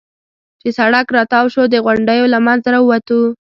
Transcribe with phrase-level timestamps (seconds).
[0.61, 3.21] چې سړک را تاو شو، د غونډیو له منځه را ووتو.